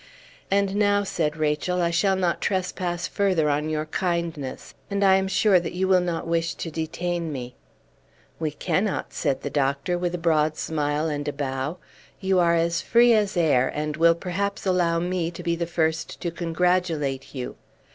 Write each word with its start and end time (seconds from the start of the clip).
"And 0.49 0.75
now," 0.77 1.03
said 1.03 1.37
Rachel, 1.37 1.79
"I 1.79 1.91
shall 1.91 2.15
not 2.15 2.41
trespass 2.41 3.05
further 3.05 3.51
on 3.51 3.69
your 3.69 3.85
kindness, 3.85 4.73
and 4.89 5.03
I 5.03 5.13
am 5.17 5.27
sure 5.27 5.59
that 5.59 5.73
you 5.75 5.87
will 5.87 6.01
not 6.01 6.25
wish 6.25 6.55
to 6.55 6.71
detain 6.71 7.31
me." 7.31 7.53
"We 8.39 8.49
cannot," 8.49 9.13
said 9.13 9.43
the 9.43 9.51
doctor, 9.51 9.99
with 9.99 10.15
a 10.15 10.17
broad 10.17 10.57
smile 10.57 11.07
and 11.07 11.27
a 11.27 11.33
bow; 11.33 11.77
"you 12.19 12.39
are 12.39 12.55
as 12.55 12.81
free 12.81 13.13
as 13.13 13.37
air, 13.37 13.71
and 13.75 13.95
will 13.95 14.15
perhaps 14.15 14.65
allow 14.65 14.97
me 14.97 15.29
to 15.29 15.43
be 15.43 15.55
the 15.55 15.67
first 15.67 16.19
to 16.21 16.31
congratulate 16.31 17.35
you. 17.35 17.55